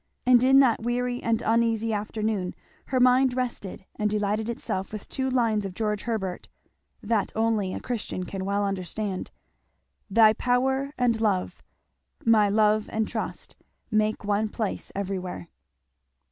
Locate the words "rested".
3.37-3.85